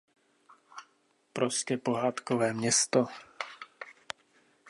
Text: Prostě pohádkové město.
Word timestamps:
Prostě 1.33 1.77
pohádkové 1.77 2.53
město. 2.53 3.05